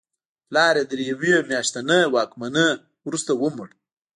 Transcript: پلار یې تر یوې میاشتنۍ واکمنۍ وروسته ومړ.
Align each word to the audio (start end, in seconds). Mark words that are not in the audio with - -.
پلار 0.47 0.73
یې 0.79 0.85
تر 0.91 0.99
یوې 1.09 1.33
میاشتنۍ 1.49 2.03
واکمنۍ 2.13 2.69
وروسته 3.05 3.31
ومړ. 3.41 3.67